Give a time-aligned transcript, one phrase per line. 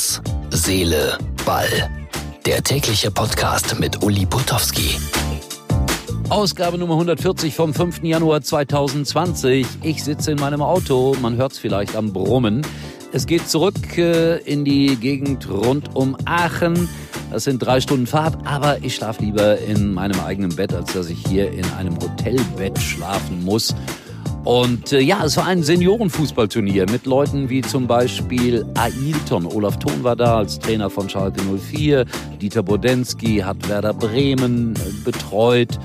[0.00, 1.90] Herz, Seele, Ball.
[2.46, 4.96] Der tägliche Podcast mit Uli Putowski.
[6.30, 8.02] Ausgabe Nummer 140 vom 5.
[8.04, 9.66] Januar 2020.
[9.82, 12.66] Ich sitze in meinem Auto, man hört es vielleicht am Brummen.
[13.12, 16.88] Es geht zurück äh, in die Gegend rund um Aachen.
[17.30, 21.10] Das sind drei Stunden Fahrt, aber ich schlafe lieber in meinem eigenen Bett, als dass
[21.10, 23.74] ich hier in einem Hotelbett schlafen muss.
[24.44, 29.44] Und äh, ja, es war ein Seniorenfußballturnier mit Leuten wie zum Beispiel Ailton.
[29.44, 32.06] Olaf Thon war da als Trainer von Schalke 04.
[32.40, 35.78] Dieter Bodensky hat Werder Bremen äh, betreut.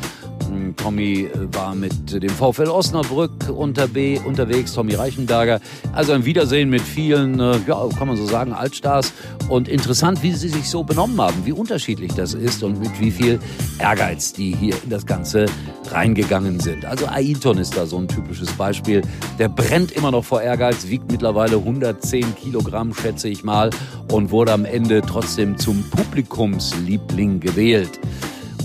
[0.47, 5.59] Hm, Tommy äh, war mit dem VfL Osnabrück unterwegs, Tommy Reichenberger.
[5.93, 9.13] Also ein Wiedersehen mit vielen, äh, ja, kann man so sagen, Altstars.
[9.47, 13.11] Und interessant, wie sie sich so benommen haben, wie unterschiedlich das ist und mit wie
[13.11, 13.39] viel
[13.79, 15.45] Ehrgeiz die hier in das Ganze
[15.91, 16.83] reingegangen sind.
[16.85, 19.03] Also Aiton ist da so ein typisches Beispiel.
[19.37, 23.69] Der brennt immer noch vor Ehrgeiz, wiegt mittlerweile 110 Kilogramm, schätze ich mal,
[24.11, 27.99] und wurde am Ende trotzdem zum Publikumsliebling gewählt.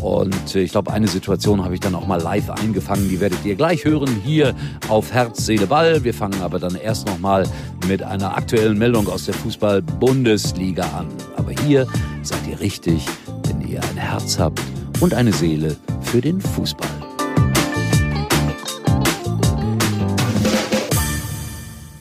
[0.03, 3.09] Und äh, ich glaube, eine Situation habe ich dann auch mal live eingefangen.
[3.09, 4.55] Die werdet ihr gleich hören hier
[4.89, 6.03] auf Herz, Seele, Ball.
[6.05, 7.47] Wir fangen aber dann erst noch mal
[7.87, 11.09] mit einer aktuellen Meldung aus der Fußball-Bundesliga an.
[11.37, 11.87] Aber hier
[12.23, 13.05] seid ihr richtig,
[13.47, 14.61] wenn ihr ein Herz habt
[15.01, 16.89] und eine Seele für den Fußball.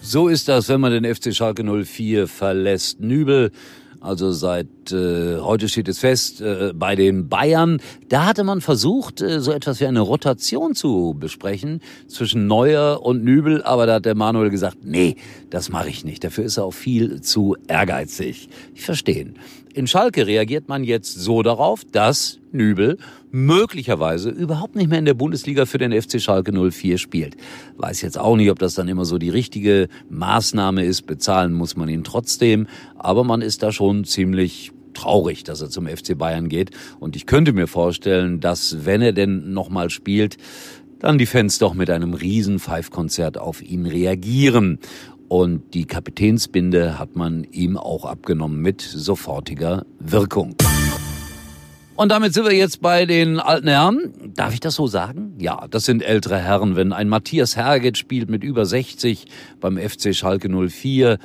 [0.01, 2.99] So ist das, wenn man den FC Schalke 04 verlässt.
[2.99, 3.51] Nübel
[4.01, 9.21] also seit äh, heute steht es fest, äh, bei den Bayern, da hatte man versucht,
[9.21, 14.05] äh, so etwas wie eine Rotation zu besprechen zwischen Neuer und Nübel, aber da hat
[14.05, 15.17] der Manuel gesagt, nee,
[15.49, 16.23] das mache ich nicht.
[16.23, 18.49] Dafür ist er auch viel zu ehrgeizig.
[18.73, 19.33] Ich verstehe.
[19.73, 22.97] In Schalke reagiert man jetzt so darauf, dass Nübel
[23.31, 27.35] möglicherweise überhaupt nicht mehr in der Bundesliga für den FC Schalke 04 spielt.
[27.77, 31.03] Weiß jetzt auch nicht, ob das dann immer so die richtige Maßnahme ist.
[31.03, 32.67] Bezahlen muss man ihn trotzdem.
[32.97, 36.71] Aber man ist da schon ziemlich traurig, dass er zum FC Bayern geht.
[36.99, 40.37] Und ich könnte mir vorstellen, dass wenn er denn nochmal spielt,
[40.99, 44.79] dann die Fans doch mit einem riesen Five-Konzert auf ihn reagieren.
[45.29, 50.55] Und die Kapitänsbinde hat man ihm auch abgenommen mit sofortiger Wirkung.
[51.99, 54.13] Und damit sind wir jetzt bei den alten Herren.
[54.33, 55.33] Darf ich das so sagen?
[55.37, 56.77] Ja, das sind ältere Herren.
[56.77, 59.25] Wenn ein Matthias Herget spielt mit über 60
[59.59, 61.17] beim FC Schalke 04,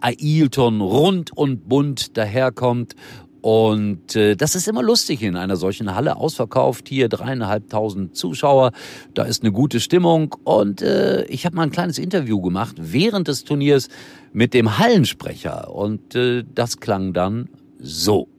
[0.00, 2.96] Ailton rund und bunt daherkommt
[3.42, 8.72] und äh, das ist immer lustig in einer solchen Halle, ausverkauft, hier dreieinhalbtausend Zuschauer,
[9.12, 10.34] da ist eine gute Stimmung.
[10.44, 13.88] Und äh, ich habe mal ein kleines Interview gemacht während des Turniers
[14.32, 15.74] mit dem Hallensprecher.
[15.74, 18.31] Und äh, das klang dann so.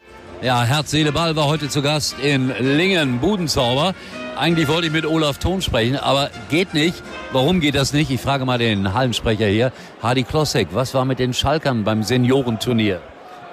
[0.43, 3.95] Ja, Herz, Seele, Ball war heute zu Gast in Lingen, Budenzauber.
[4.35, 7.01] Eigentlich wollte ich mit Olaf Thon sprechen, aber geht nicht.
[7.31, 8.11] Warum geht das nicht?
[8.11, 9.71] Ich frage mal den Hallensprecher hier.
[10.01, 12.99] Hardy Klossek, was war mit den Schalkern beim Seniorenturnier?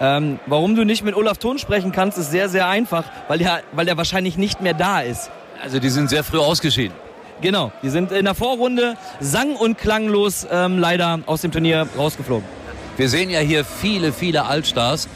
[0.00, 3.60] Ähm, warum du nicht mit Olaf Thon sprechen kannst, ist sehr, sehr einfach, weil er,
[3.70, 5.30] weil er wahrscheinlich nicht mehr da ist.
[5.62, 6.96] Also die sind sehr früh ausgeschieden.
[7.40, 12.48] Genau, die sind in der Vorrunde sang- und klanglos ähm, leider aus dem Turnier rausgeflogen.
[12.96, 15.08] Wir sehen ja hier viele, viele Altstars.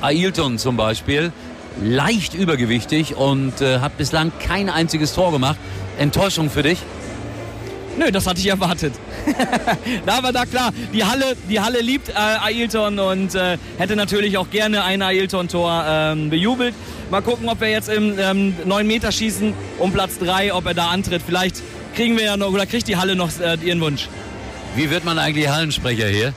[0.00, 1.32] Ailton zum Beispiel,
[1.82, 5.58] leicht übergewichtig und äh, hat bislang kein einziges Tor gemacht.
[5.98, 6.78] Enttäuschung für dich?
[7.98, 8.92] Nö, das hatte ich erwartet.
[10.06, 14.36] Na, aber da klar, die Halle, die Halle liebt äh, Ailton und äh, hätte natürlich
[14.36, 16.74] auch gerne ein Ailton-Tor ähm, bejubelt.
[17.10, 21.22] Mal gucken, ob wir jetzt im ähm, 9-Meter-Schießen um Platz 3, ob er da antritt.
[21.24, 21.62] Vielleicht
[21.94, 24.08] kriegen wir ja noch, oder kriegt die Halle noch äh, ihren Wunsch.
[24.74, 26.34] Wie wird man eigentlich Hallensprecher hier?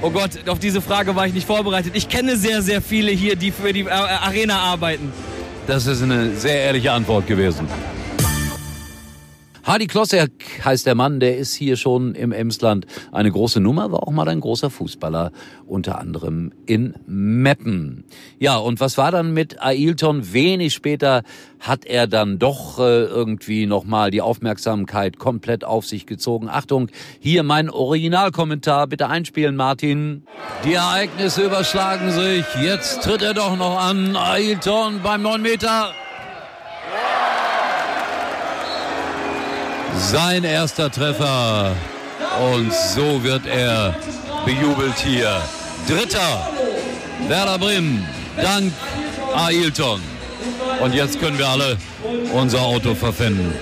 [0.00, 1.92] Oh Gott, auf diese Frage war ich nicht vorbereitet.
[1.96, 5.12] Ich kenne sehr, sehr viele hier, die für die äh, Arena arbeiten.
[5.66, 7.66] Das ist eine sehr ehrliche Antwort gewesen.
[9.68, 10.28] Hardy Klosser
[10.64, 14.26] heißt der Mann, der ist hier schon im Emsland eine große Nummer, war auch mal
[14.26, 15.30] ein großer Fußballer,
[15.66, 18.04] unter anderem in Meppen.
[18.38, 20.32] Ja, und was war dann mit Ailton?
[20.32, 21.22] Wenig später
[21.60, 26.48] hat er dann doch äh, irgendwie nochmal die Aufmerksamkeit komplett auf sich gezogen.
[26.48, 26.88] Achtung,
[27.20, 30.24] hier mein Originalkommentar, bitte einspielen, Martin.
[30.64, 35.92] Die Ereignisse überschlagen sich, jetzt tritt er doch noch an, Ailton beim 9 Meter.
[39.98, 41.74] Sein erster Treffer.
[42.54, 43.94] Und so wird er
[44.44, 45.42] bejubelt hier.
[45.88, 46.48] Dritter
[47.26, 48.06] Werder Bremen.
[48.40, 48.72] Dank
[49.34, 50.00] Ailton.
[50.80, 51.76] Und jetzt können wir alle
[52.32, 53.52] unser Auto verpfänden.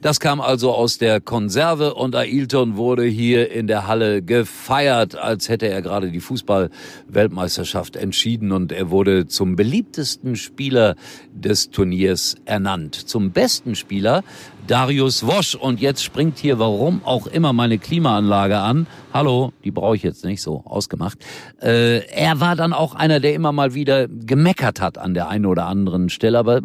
[0.00, 5.48] Das kam also aus der Konserve und Ailton wurde hier in der Halle gefeiert, als
[5.48, 10.94] hätte er gerade die Fußball-Weltmeisterschaft entschieden und er wurde zum beliebtesten Spieler
[11.32, 12.94] des Turniers ernannt.
[12.94, 14.22] Zum besten Spieler
[14.68, 15.54] Darius Wosch.
[15.54, 18.86] Und jetzt springt hier, warum auch immer, meine Klimaanlage an.
[19.12, 21.18] Hallo, die brauche ich jetzt nicht so ausgemacht.
[21.60, 25.46] Äh, er war dann auch einer, der immer mal wieder gemeckert hat an der einen
[25.46, 26.60] oder anderen Stelle, aber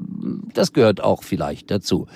[0.53, 2.07] das gehört auch vielleicht dazu.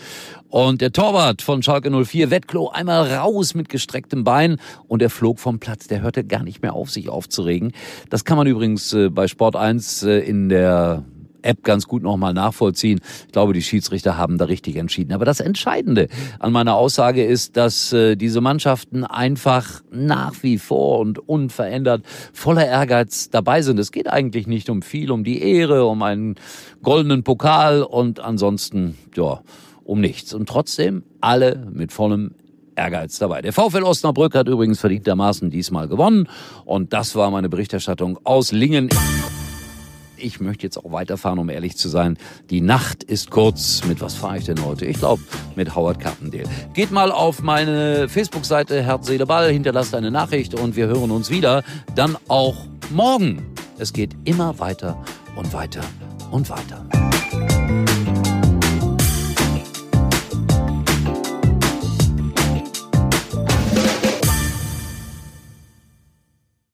[0.49, 4.57] Und der Torwart von Schalke 04, Wettklo, einmal raus mit gestrecktem Bein
[4.87, 5.87] und er flog vom Platz.
[5.87, 7.73] Der hörte gar nicht mehr auf, sich aufzuregen.
[8.09, 11.03] Das kann man übrigens äh, bei Sport 1 äh, in der
[11.47, 12.99] App ganz gut nochmal nachvollziehen.
[13.25, 15.13] Ich glaube, die Schiedsrichter haben da richtig entschieden.
[15.13, 16.07] Aber das Entscheidende
[16.39, 22.03] an meiner Aussage ist, dass äh, diese Mannschaften einfach nach wie vor und unverändert
[22.33, 23.79] voller Ehrgeiz dabei sind.
[23.79, 26.35] Es geht eigentlich nicht um viel, um die Ehre, um einen
[26.83, 29.41] goldenen Pokal und ansonsten, ja,
[29.83, 30.33] um nichts.
[30.33, 32.35] Und trotzdem alle mit vollem
[32.75, 33.41] Ehrgeiz dabei.
[33.41, 36.27] Der VfL Osnabrück hat übrigens verdientermaßen diesmal gewonnen.
[36.65, 38.89] Und das war meine Berichterstattung aus Lingen
[40.19, 42.17] ich möchte jetzt auch weiterfahren, um ehrlich zu sein.
[42.49, 43.83] Die Nacht ist kurz.
[43.85, 44.85] Mit was fahre ich denn heute?
[44.85, 45.21] Ich glaube,
[45.55, 46.49] mit Howard Carpendale.
[46.73, 51.29] Geht mal auf meine Facebook-Seite Herz, Seele, Ball, hinterlasst eine Nachricht und wir hören uns
[51.29, 51.63] wieder.
[51.95, 53.45] Dann auch morgen.
[53.77, 55.03] Es geht immer weiter
[55.35, 55.81] und weiter
[56.31, 56.85] und weiter.